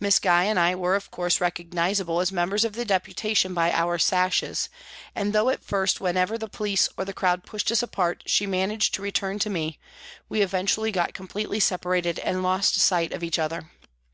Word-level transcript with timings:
Miss 0.00 0.18
Gye 0.18 0.44
and 0.46 0.58
I 0.58 0.74
were, 0.74 0.94
of 0.96 1.10
course, 1.10 1.38
recognisable 1.38 2.20
as 2.20 2.32
members 2.32 2.64
of 2.64 2.72
the 2.72 2.84
Deputation 2.86 3.52
by 3.52 3.70
our 3.72 3.98
sashes, 3.98 4.70
and 5.14 5.34
though 5.34 5.50
at 5.50 5.62
first 5.62 6.00
when 6.00 6.16
ever 6.16 6.38
the 6.38 6.48
police 6.48 6.88
or 6.96 7.04
the 7.04 7.12
crowd 7.12 7.44
pushed 7.44 7.70
us 7.70 7.82
apart 7.82 8.22
she 8.24 8.46
managed 8.46 8.94
to 8.94 9.02
return 9.02 9.38
to 9.40 9.50
me, 9.50 9.78
we 10.30 10.40
eventually 10.40 10.92
got 10.92 11.12
com 11.12 11.28
pletely 11.28 11.60
separated 11.60 12.18
and 12.20 12.42
lost 12.42 12.76
sight 12.80 13.12
of 13.12 13.22
each 13.22 13.38
other. 13.38 13.68